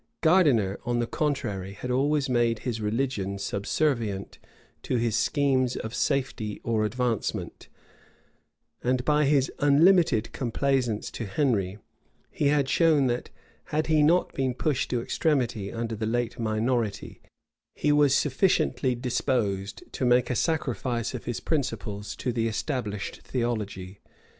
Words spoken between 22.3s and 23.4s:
the established